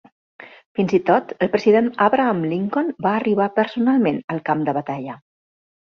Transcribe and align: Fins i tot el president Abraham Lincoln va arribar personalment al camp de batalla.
Fins 0.79 0.93
i 0.97 0.99
tot 1.09 1.33
el 1.45 1.51
president 1.55 1.91
Abraham 2.07 2.41
Lincoln 2.55 2.89
va 3.07 3.13
arribar 3.19 3.51
personalment 3.61 4.19
al 4.37 4.45
camp 4.49 4.65
de 4.71 4.75
batalla. 4.79 5.19